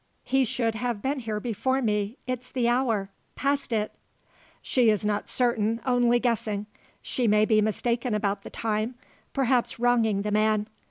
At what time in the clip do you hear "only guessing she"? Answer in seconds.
5.85-7.27